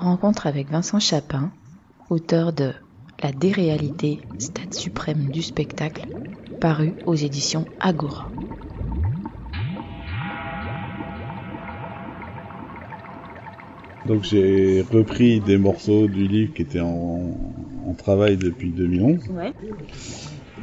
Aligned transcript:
Rencontre 0.00 0.46
avec 0.46 0.70
Vincent 0.70 0.98
Chapin, 0.98 1.52
auteur 2.08 2.54
de 2.54 2.72
La 3.22 3.32
déréalité, 3.32 4.22
stade 4.38 4.72
suprême 4.72 5.28
du 5.30 5.42
spectacle, 5.42 6.06
paru 6.58 6.94
aux 7.04 7.14
éditions 7.14 7.66
Agora. 7.80 8.30
Donc 14.06 14.24
j'ai 14.24 14.86
repris 14.90 15.40
des 15.40 15.58
morceaux 15.58 16.08
du 16.08 16.26
livre 16.26 16.54
qui 16.54 16.62
étaient 16.62 16.80
en, 16.80 17.34
travail 17.98 18.38
depuis 18.38 18.70
2011 18.70 19.28
Ouais. 19.28 19.52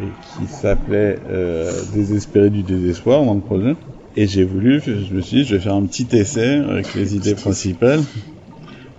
et 0.00 0.08
qui 0.38 0.46
s'appelait 0.46 1.18
euh, 1.28 1.72
Désespéré 1.92 2.50
du 2.50 2.62
désespoir 2.62 3.24
dans 3.24 3.34
le 3.34 3.40
projet. 3.40 3.74
Et 4.14 4.28
j'ai 4.28 4.44
voulu, 4.44 4.80
je 4.80 5.12
me 5.12 5.20
suis 5.20 5.38
dit, 5.38 5.44
je 5.44 5.56
vais 5.56 5.60
faire 5.60 5.74
un 5.74 5.84
petit 5.86 6.06
essai 6.12 6.58
avec 6.58 6.94
les 6.94 7.16
idées 7.16 7.34
principales 7.34 8.02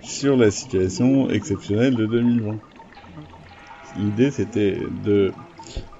sur 0.06 0.36
la 0.36 0.50
situation 0.50 1.28
exceptionnelle 1.30 1.96
de 1.96 2.06
2020. 2.06 2.58
L'idée 3.98 4.30
c'était 4.30 4.78
de, 5.04 5.32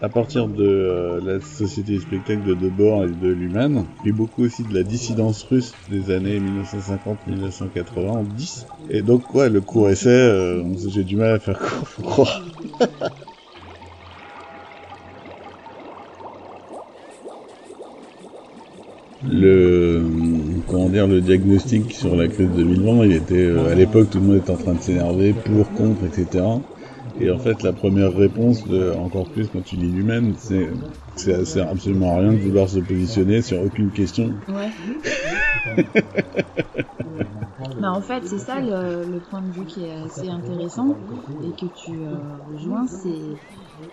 à 0.01 0.09
partir 0.09 0.47
de 0.49 0.65
euh, 0.65 1.21
la 1.23 1.41
société 1.41 1.93
du 1.95 2.01
spectacle 2.01 2.43
de 2.43 2.55
Debord 2.55 3.05
et 3.05 3.09
de 3.09 3.29
Luhmann, 3.29 3.85
puis 4.03 4.13
beaucoup 4.13 4.45
aussi 4.45 4.63
de 4.63 4.75
la 4.75 4.83
dissidence 4.83 5.43
russe 5.45 5.75
des 5.91 6.11
années 6.11 6.39
1950-1980 6.39 8.07
en 8.07 8.23
10. 8.23 8.67
Et 8.91 9.03
donc 9.03 9.35
ouais, 9.35 9.51
le 9.51 9.61
court 9.61 9.91
essai, 9.91 10.11
euh, 10.11 10.63
j'ai 10.89 11.05
du 11.05 11.17
mal 11.17 11.35
à 11.35 11.39
faire 11.39 11.59
court, 11.59 11.89
faut 11.89 12.03
croire. 12.03 12.45
le 19.29 19.66
comment 20.67 20.89
dire 20.89 21.07
le 21.07 21.21
diagnostic 21.21 21.93
sur 21.93 22.17
la 22.17 22.29
crise 22.29 22.51
2020 22.51 23.05
il 23.05 23.13
était 23.13 23.35
euh, 23.35 23.71
à 23.71 23.75
l'époque 23.75 24.11
tout 24.11 24.19
le 24.19 24.27
monde 24.27 24.37
était 24.37 24.51
en 24.51 24.57
train 24.57 24.75
de 24.75 24.81
s'énerver 24.81 25.33
pour 25.33 25.73
contre 25.73 26.05
etc 26.05 26.45
et 27.19 27.31
en 27.31 27.39
fait 27.39 27.63
la 27.63 27.73
première 27.73 28.13
réponse 28.13 28.67
de, 28.67 28.91
encore 28.93 29.27
plus 29.31 29.49
quand 29.49 29.63
tu 29.63 29.77
lis 29.77 29.91
l'humaine 29.91 30.35
c'est 30.37 30.69
c'est 31.15 31.33
ça 31.33 31.45
sert 31.45 31.69
absolument 31.71 32.17
à 32.17 32.21
rien 32.21 32.33
de 32.33 32.39
vouloir 32.39 32.69
se 32.69 32.79
positionner 32.81 33.43
sur 33.43 33.63
aucune 33.63 33.91
question 33.91 34.35
Ouais. 34.49 34.71
Bah, 37.81 37.93
en 37.93 38.01
fait, 38.01 38.25
c'est 38.27 38.39
ça 38.39 38.61
le, 38.61 39.05
le 39.11 39.21
point 39.21 39.43
de 39.43 39.51
vue 39.51 39.67
qui 39.67 39.85
est 39.85 39.93
assez 39.93 40.29
intéressant 40.29 40.97
et 41.43 41.53
que 41.55 41.67
tu 41.67 42.05
euh, 42.05 42.37
rejoins, 42.51 42.87
c'est 42.87 43.39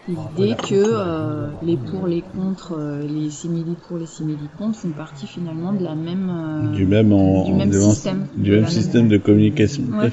l'idée 0.08 0.56
que 0.56 0.74
euh, 0.76 1.48
les 1.64 1.78
pour, 1.78 2.08
les 2.08 2.22
contre, 2.22 2.76
euh, 2.78 3.02
les 3.08 3.30
simili 3.30 3.76
pour, 3.88 3.98
les 3.98 4.06
simili 4.06 4.48
contre 4.58 4.78
font 4.80 4.90
partie 4.90 5.28
finalement 5.28 5.74
de 5.74 5.84
la 5.84 5.96
même 5.96 6.30
euh, 6.30 6.72
du 6.76 6.86
même 6.86 7.12
en, 7.14 7.46
du 7.46 7.54
même 7.54 7.70
de- 7.70 7.80
système, 7.80 8.28
du 8.36 8.50
de 8.52 8.56
même 8.58 8.68
système 8.68 9.08
de 9.08 9.18
communication 9.18 9.84
Ouais. 10.00 10.12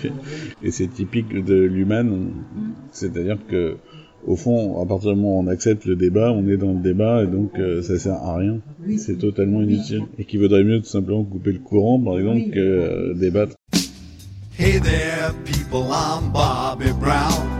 et 0.62 0.70
c'est 0.70 0.88
typique 0.88 1.32
de 1.44 1.54
l'humain 1.54 2.06
c'est-à-dire 2.92 3.38
que 3.48 3.76
au 4.26 4.36
fond, 4.36 4.82
à 4.82 4.86
partir 4.86 5.14
du 5.14 5.16
moment 5.16 5.38
où 5.38 5.42
on 5.42 5.46
accepte 5.46 5.86
le 5.86 5.96
débat, 5.96 6.30
on 6.30 6.46
est 6.46 6.58
dans 6.58 6.72
le 6.74 6.80
débat 6.80 7.22
et 7.22 7.26
donc 7.26 7.58
euh, 7.58 7.80
ça 7.80 7.98
sert 7.98 8.12
à 8.14 8.36
rien. 8.36 8.58
C'est 8.98 9.16
totalement 9.16 9.62
inutile. 9.62 10.02
Et 10.18 10.26
qu'il 10.26 10.40
vaudrait 10.40 10.62
mieux 10.62 10.80
tout 10.80 10.88
simplement 10.90 11.24
couper 11.24 11.52
le 11.52 11.58
courant, 11.58 11.98
par 11.98 12.18
exemple, 12.18 12.50
que 12.52 12.58
euh, 12.58 13.14
débattre. 13.14 13.54
Hey 14.58 14.78
there, 14.78 15.32
people, 15.46 15.86
I'm 15.90 16.30
Bobby 16.34 16.92
Brown. 17.00 17.59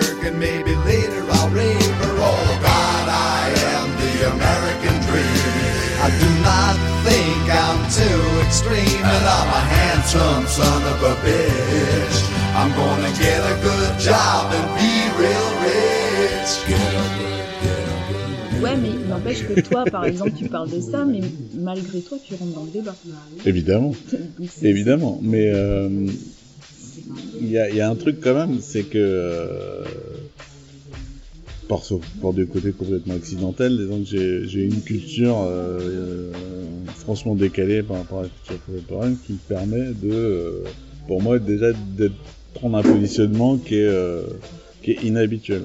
too 7.97 8.21
extreme 8.45 9.03
and 9.13 9.23
I'm 9.37 9.49
a 9.59 9.61
handsome 9.75 10.45
son 10.47 10.81
of 10.93 10.99
a 11.03 11.15
bitch. 11.25 12.17
I'm 12.59 12.71
gonna 12.79 13.11
get 13.23 13.39
a 13.53 13.55
good 13.67 13.99
job 13.99 14.51
and 14.57 14.67
be 14.79 14.93
real 15.21 15.49
rich. 15.65 16.51
Get 16.67 16.93
a 17.03 17.05
good, 17.17 17.45
get 17.63 17.83
a 17.87 17.99
good. 18.09 18.63
Ouais, 18.63 18.75
mais 18.77 18.89
il 18.89 19.07
n'empêche 19.09 19.43
que 19.47 19.59
toi, 19.61 19.83
par 19.85 20.05
exemple, 20.05 20.31
tu 20.37 20.47
parles 20.47 20.69
de 20.69 20.79
ça, 20.79 21.03
mais 21.05 21.21
malgré 21.55 21.99
toi, 22.01 22.17
tu 22.23 22.35
rentres 22.35 22.53
dans 22.55 22.63
le 22.63 22.71
débat. 22.71 22.95
Évidemment, 23.45 23.93
évidemment. 24.61 25.19
Mais 25.21 25.51
euh, 25.53 25.89
il 27.41 27.49
y, 27.51 27.57
a, 27.57 27.69
il 27.69 27.75
y 27.75 27.81
a 27.81 27.89
un 27.89 27.95
truc 27.95 28.17
quand 28.21 28.35
même, 28.35 28.59
c'est 28.61 28.83
que 28.83 28.97
euh, 28.99 29.83
par, 31.67 31.83
ce- 31.83 31.95
par 32.21 32.33
du 32.33 32.45
côté 32.45 32.71
complètement 32.71 33.15
accidentel, 33.15 33.77
disons 33.77 33.99
que 34.03 34.05
j'ai- 34.09 34.47
j'ai 34.47 34.63
une 34.65 34.81
culture 34.81 35.37
euh, 35.41 35.79
euh, 35.81 36.31
franchement 37.01 37.35
décalée 37.35 37.83
par 37.83 37.97
rapport 37.97 38.19
à 38.19 38.23
la 38.23 38.29
culture 38.29 38.65
contemporaine 38.65 39.17
qui 39.25 39.33
me 39.33 39.37
permet 39.37 39.93
de, 39.93 40.11
euh, 40.11 40.63
pour 41.07 41.21
moi, 41.21 41.39
déjà 41.39 41.71
de 41.73 42.11
prendre 42.53 42.77
un 42.77 42.83
positionnement 42.83 43.57
qui 43.57 43.75
est, 43.75 43.87
euh, 43.87 44.23
inhabituel. 45.03 45.63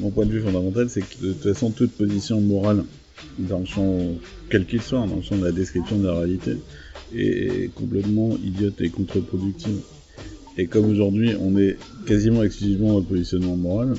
Mon 0.00 0.10
point 0.10 0.26
de 0.26 0.30
vue 0.30 0.40
fondamental, 0.40 0.88
c'est 0.88 1.00
que 1.02 1.26
de 1.26 1.32
toute 1.32 1.42
façon, 1.42 1.70
toute 1.70 1.92
position 1.92 2.40
morale 2.40 2.84
dans 3.38 3.58
le 3.58 3.66
champ, 3.66 3.98
quel 4.50 4.66
qu'il 4.66 4.82
soit, 4.82 5.06
dans 5.06 5.16
le 5.16 5.22
champ 5.22 5.36
de 5.36 5.44
la 5.44 5.52
description 5.52 5.98
de 5.98 6.06
la 6.06 6.14
réalité, 6.14 6.56
est 7.14 7.72
complètement 7.74 8.36
idiote 8.42 8.80
et 8.80 8.88
contre-productive. 8.88 9.80
Et 10.58 10.66
comme 10.66 10.86
aujourd'hui, 10.86 11.34
on 11.40 11.56
est 11.58 11.76
quasiment 12.06 12.42
exclusivement 12.42 12.98
le 12.98 13.04
positionnement 13.04 13.56
moral, 13.56 13.94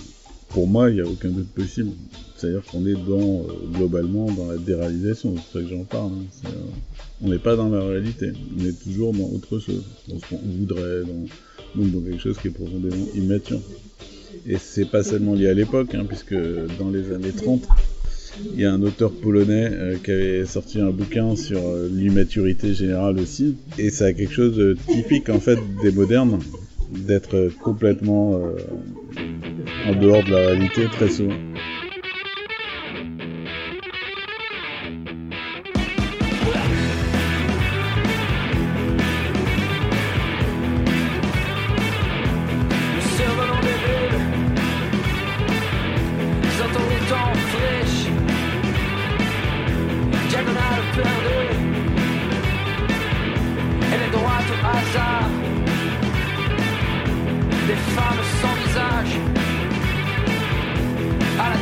pour 0.50 0.68
moi, 0.68 0.90
il 0.90 0.96
n'y 0.96 1.02
a 1.02 1.06
aucun 1.06 1.30
doute 1.30 1.50
possible. 1.50 1.92
C'est-à-dire 2.38 2.62
qu'on 2.72 2.86
est 2.86 2.94
dans, 2.94 3.42
euh, 3.42 3.54
globalement 3.74 4.32
dans 4.32 4.48
la 4.52 4.58
déréalisation, 4.58 5.34
c'est 5.36 5.42
pour 5.42 5.52
ça 5.54 5.60
que 5.62 5.76
j'en 5.76 5.84
parle. 5.84 6.12
hein. 6.12 6.26
Euh, 6.46 6.50
on 7.24 7.30
n'est 7.30 7.40
pas 7.40 7.56
dans 7.56 7.70
la 7.70 7.82
réalité, 7.84 8.32
on 8.60 8.64
est 8.66 8.80
toujours 8.84 9.12
dans 9.12 9.26
autre 9.34 9.58
chose, 9.58 9.84
dans 10.08 10.20
ce 10.20 10.26
qu'on 10.30 10.38
voudrait, 10.46 11.02
dans, 11.02 11.82
donc 11.82 11.92
dans 11.92 12.02
quelque 12.02 12.22
chose 12.22 12.38
qui 12.40 12.50
est 12.50 12.52
profondément 12.52 13.08
immature. 13.16 13.60
Et 14.46 14.58
c'est 14.60 14.86
pas 14.86 15.04
seulement 15.04 15.34
lié 15.34 15.48
à 15.50 15.54
l'époque, 15.56 15.96
hein, 15.96 16.06
puisque 16.08 16.36
dans 16.78 16.90
les 16.92 17.12
années 17.12 17.32
30, 17.32 17.68
il 18.54 18.62
y 18.62 18.66
a 18.66 18.72
un 18.72 18.84
auteur 18.84 19.12
polonais 19.12 19.70
euh, 19.72 19.96
qui 19.98 20.12
avait 20.12 20.46
sorti 20.46 20.80
un 20.80 20.92
bouquin 20.92 21.36
sur 21.36 21.60
l'immaturité 21.92 22.76
générale 22.76 23.20
aussi. 23.20 23.56
Et 23.80 23.90
ça 23.90 24.06
a 24.06 24.14
quelque 24.14 24.34
chose 24.34 24.56
de 24.56 24.78
typique 24.88 25.30
en 25.30 25.40
fait 25.40 25.58
des 25.82 25.92
modernes, 25.92 26.38
d'être 26.92 27.50
complètement 27.64 28.36
euh, 28.36 28.56
en 29.88 30.00
dehors 30.00 30.24
de 30.24 30.30
la 30.30 30.38
réalité 30.50 30.86
très 30.86 31.10
souvent. 31.10 31.34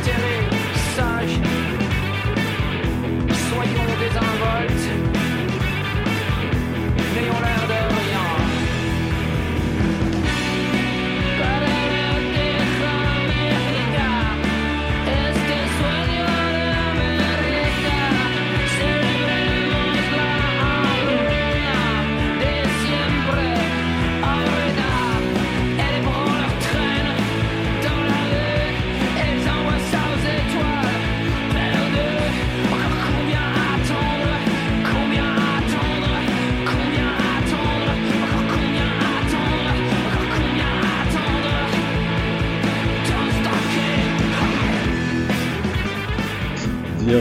À 0.08 0.35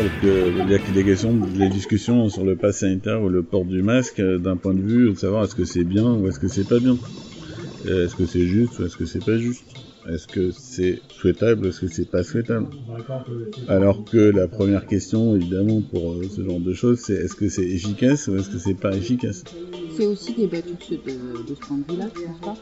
que 0.10 0.92
des 0.92 1.04
questions, 1.04 1.40
les 1.56 1.70
discussions 1.70 2.30
sur 2.30 2.44
le 2.44 2.56
pass 2.56 2.80
sanitaire 2.80 3.22
ou 3.22 3.30
le 3.30 3.44
port 3.44 3.66
du 3.66 3.82
masque 3.82 4.20
euh, 4.20 4.38
d'un 4.38 4.58
point 4.58 4.74
de 4.74 4.82
vue 4.82 5.10
de 5.12 5.18
savoir 5.18 5.44
est-ce 5.44 5.56
que 5.56 5.66
c'est 5.66 5.84
bien 5.84 6.14
ou 6.14 6.28
est-ce 6.28 6.40
que 6.40 6.48
c'est 6.48 6.68
pas 6.68 6.80
bien. 6.80 6.98
Euh, 7.86 8.06
Est-ce 8.06 8.16
que 8.16 8.26
c'est 8.26 8.46
juste 8.46 8.80
ou 8.80 8.86
est-ce 8.86 8.98
que 8.98 9.06
c'est 9.06 9.24
pas 9.24 9.38
juste. 9.38 9.66
Est-ce 10.08 10.28
que 10.28 10.52
c'est 10.52 11.02
souhaitable 11.10 11.66
ou 11.66 11.70
est-ce 11.70 11.82
que 11.82 11.88
c'est 11.88 12.10
pas 12.10 12.24
souhaitable. 12.24 12.68
Alors 13.68 14.06
que 14.06 14.18
la 14.18 14.48
première 14.48 14.86
question, 14.86 15.36
évidemment, 15.36 15.82
pour 15.82 16.14
euh, 16.14 16.24
ce 16.36 16.44
genre 16.44 16.60
de 16.60 16.74
choses, 16.74 17.00
c'est 17.00 17.14
est-ce 17.14 17.36
que 17.36 17.50
c'est 17.50 17.66
efficace 17.66 18.28
ou 18.28 18.38
est-ce 18.38 18.50
que 18.50 18.60
c'est 18.60 18.76
pas 18.76 18.96
efficace. 18.96 19.44
C'est 19.96 20.06
aussi 20.06 20.34
débattu 20.34 20.74
de 20.90 21.48
de, 21.48 21.56
ce 21.56 21.60
point 21.68 21.78
de 21.78 21.92
vue-là, 21.92 22.10
tu 22.16 22.22
penses 22.24 22.40
pas? 22.42 22.56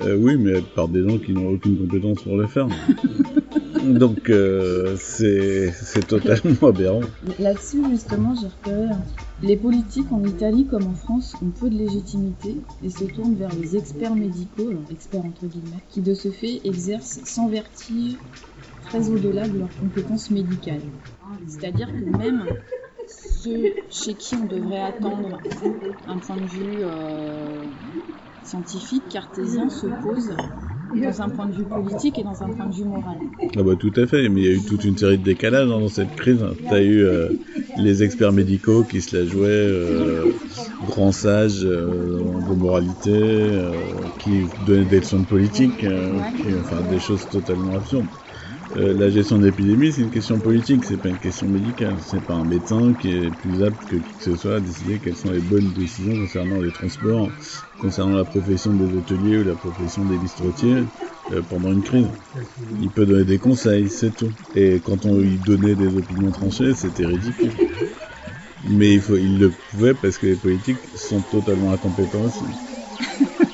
Euh, 0.00 0.16
Oui, 0.16 0.36
mais 0.36 0.60
par 0.74 0.88
des 0.88 1.06
gens 1.06 1.18
qui 1.18 1.32
n'ont 1.32 1.50
aucune 1.50 1.78
compétence 1.78 2.22
pour 2.22 2.36
le 2.36 2.46
faire. 2.46 2.68
Donc 3.84 4.30
euh, 4.30 4.96
c'est 4.98 6.06
totalement 6.06 6.68
aberrant. 6.68 7.00
Là-dessus, 7.38 7.82
justement, 7.90 8.34
j'ai 8.40 8.46
repéré 8.46 8.84
un 8.84 9.00
truc. 9.00 9.26
Les 9.42 9.56
politiques 9.56 10.12
en 10.12 10.22
Italie 10.22 10.66
comme 10.66 10.86
en 10.86 10.94
France 10.94 11.34
ont 11.42 11.50
peu 11.50 11.68
de 11.68 11.74
légitimité 11.76 12.56
et 12.82 12.90
se 12.90 13.04
tournent 13.04 13.34
vers 13.34 13.52
les 13.60 13.76
experts 13.76 14.14
médicaux, 14.14 14.68
alors 14.68 14.84
experts 14.90 15.24
entre 15.24 15.46
guillemets, 15.46 15.82
qui 15.88 16.00
de 16.00 16.14
ce 16.14 16.30
fait 16.30 16.60
exercent 16.64 17.20
sans 17.24 17.48
vertige 17.48 18.18
très 18.84 19.08
au-delà 19.10 19.48
de 19.48 19.58
leurs 19.58 19.76
compétences 19.80 20.30
médicales. 20.30 20.82
C'est-à-dire 21.48 21.88
que 21.88 22.16
même 22.18 22.44
ceux 23.08 23.74
chez 23.90 24.14
qui 24.14 24.36
on 24.36 24.46
devrait 24.46 24.80
attendre 24.80 25.40
un 26.06 26.18
point 26.18 26.36
de 26.36 26.46
vue 26.46 26.78
euh, 26.82 27.64
scientifique, 28.42 29.08
cartésien, 29.10 29.68
s'opposent 29.68 30.36
dans 30.90 31.22
un 31.22 31.30
point 31.30 31.46
de 31.46 31.54
vue 31.54 31.66
politique 31.66 32.18
et 32.18 32.22
dans 32.24 32.42
un 32.42 32.50
point 32.50 32.66
de 32.66 32.74
vue 32.74 32.84
moral. 32.84 33.18
Ah 33.56 33.62
bah 33.62 33.76
tout 33.76 33.92
à 33.96 34.06
fait, 34.06 34.28
mais 34.28 34.42
il 34.42 34.44
y 34.44 34.48
a 34.48 34.52
eu 34.52 34.64
toute 34.64 34.84
une 34.84 34.96
série 34.96 35.18
de 35.18 35.22
décalages 35.22 35.66
hein, 35.68 35.80
dans 35.80 35.88
cette 35.88 36.14
crise. 36.14 36.44
T'as 36.66 36.80
eu 36.80 37.02
euh, 37.04 37.30
les 37.74 38.02
experts 38.02 38.32
médicaux 38.32 38.84
qui 38.84 39.00
se 39.02 39.16
la 39.16 39.26
jouaient 39.26 39.48
euh, 39.48 40.26
grands 40.82 41.12
sages 41.12 41.64
euh, 41.64 42.40
de 42.40 42.54
moralité, 42.54 43.10
euh, 43.10 44.10
qui 44.18 44.52
donnaient 44.58 44.86
des 44.86 45.00
leçons 45.00 45.20
de 45.20 45.26
politique, 45.26 45.82
euh, 45.84 46.24
qui- 46.34 46.56
enfin 46.56 46.82
des 46.82 46.98
choses 46.98 47.28
totalement 47.28 47.76
absurdes. 47.76 48.14
Euh, 48.74 48.94
la 48.94 49.10
gestion 49.10 49.38
d'épidémie, 49.38 49.92
c'est 49.92 50.00
une 50.02 50.10
question 50.10 50.38
politique, 50.40 50.84
c'est 50.84 50.96
pas 50.96 51.10
une 51.10 51.18
question 51.18 51.46
médicale. 51.46 51.98
C'est 52.00 52.24
pas 52.24 52.34
un 52.34 52.44
médecin 52.44 52.94
qui 52.94 53.10
est 53.10 53.30
plus 53.30 53.62
apte 53.62 53.84
que 53.84 53.96
qui 53.96 54.14
que 54.14 54.22
ce 54.22 54.34
soit 54.36 54.56
à 54.56 54.60
décider 54.60 54.98
quelles 54.98 55.16
sont 55.16 55.30
les 55.30 55.42
bonnes 55.42 55.72
décisions 55.72 56.16
concernant 56.16 56.60
les 56.60 56.72
transports, 56.72 57.30
concernant 57.78 58.16
la 58.16 58.24
profession 58.24 58.72
des 58.72 58.94
hôteliers 58.94 59.38
ou 59.38 59.44
la 59.44 59.56
profession 59.56 60.06
des 60.06 60.16
bistrotiers 60.16 60.84
euh, 61.32 61.42
pendant 61.42 61.70
une 61.70 61.82
crise. 61.82 62.08
Il 62.80 62.90
peut 62.90 63.04
donner 63.04 63.24
des 63.24 63.38
conseils, 63.38 63.90
c'est 63.90 64.12
tout. 64.12 64.32
Et 64.54 64.80
quand 64.82 65.04
on 65.04 65.18
lui 65.18 65.38
donnait 65.38 65.76
des 65.76 65.96
opinions 65.96 66.30
tranchées, 66.30 66.74
c'était 66.74 67.04
ridicule. 67.04 67.52
Mais 68.64 68.94
il, 68.94 69.00
faut, 69.00 69.16
il 69.16 69.38
le 69.38 69.50
pouvait 69.50 69.94
parce 69.94 70.18
que 70.18 70.26
les 70.26 70.36
politiques 70.36 70.78
sont 70.94 71.20
totalement 71.20 71.72
incompétents 71.72 72.22
aussi. 72.22 72.44